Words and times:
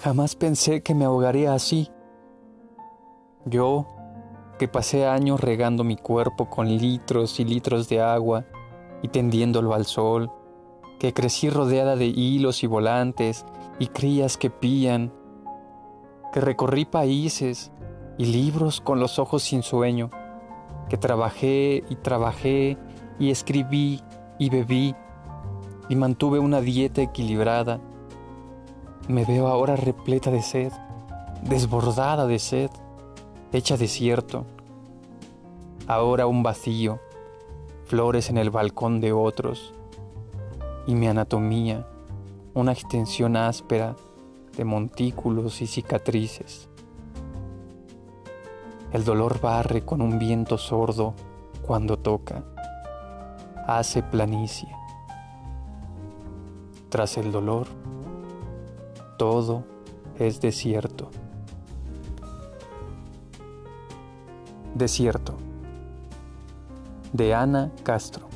Jamás 0.00 0.34
pensé 0.34 0.82
que 0.82 0.94
me 0.94 1.04
ahogaría 1.04 1.54
así. 1.54 1.90
Yo, 3.44 3.86
que 4.58 4.68
pasé 4.68 5.06
años 5.06 5.40
regando 5.40 5.84
mi 5.84 5.96
cuerpo 5.96 6.50
con 6.50 6.68
litros 6.68 7.38
y 7.40 7.44
litros 7.44 7.88
de 7.88 8.00
agua 8.00 8.44
y 9.02 9.08
tendiéndolo 9.08 9.74
al 9.74 9.86
sol, 9.86 10.30
que 10.98 11.12
crecí 11.12 11.50
rodeada 11.50 11.96
de 11.96 12.06
hilos 12.06 12.62
y 12.62 12.66
volantes 12.66 13.44
y 13.78 13.88
crías 13.88 14.36
que 14.36 14.50
pían, 14.50 15.12
que 16.32 16.40
recorrí 16.40 16.84
países 16.84 17.70
y 18.18 18.26
libros 18.26 18.80
con 18.80 19.00
los 19.00 19.18
ojos 19.18 19.42
sin 19.42 19.62
sueño, 19.62 20.10
que 20.88 20.96
trabajé 20.96 21.84
y 21.88 21.96
trabajé 21.96 22.78
y 23.18 23.30
escribí 23.30 24.00
y 24.38 24.50
bebí 24.50 24.94
y 25.88 25.96
mantuve 25.96 26.38
una 26.38 26.60
dieta 26.60 27.02
equilibrada. 27.02 27.80
Me 29.08 29.26
veo 29.26 29.48
ahora 29.48 29.76
repleta 29.76 30.30
de 30.30 30.40
sed, 30.40 30.72
desbordada 31.42 32.26
de 32.26 32.38
sed, 32.38 32.70
hecha 33.52 33.76
desierto. 33.76 34.46
Ahora 35.86 36.26
un 36.26 36.42
vacío, 36.42 37.00
flores 37.84 38.30
en 38.30 38.38
el 38.38 38.48
balcón 38.48 39.02
de 39.02 39.12
otros, 39.12 39.74
y 40.86 40.94
mi 40.94 41.06
anatomía, 41.06 41.86
una 42.54 42.72
extensión 42.72 43.36
áspera 43.36 43.94
de 44.56 44.64
montículos 44.64 45.60
y 45.60 45.66
cicatrices. 45.66 46.70
El 48.90 49.04
dolor 49.04 49.38
barre 49.38 49.84
con 49.84 50.00
un 50.00 50.18
viento 50.18 50.56
sordo 50.56 51.12
cuando 51.60 51.98
toca, 51.98 52.42
hace 53.66 54.02
planicie. 54.02 54.68
Tras 56.88 57.18
el 57.18 57.32
dolor, 57.32 57.66
todo 59.16 59.64
es 60.18 60.40
desierto. 60.40 61.10
Desierto. 64.74 65.34
De 67.12 67.34
Ana 67.34 67.70
Castro. 67.84 68.33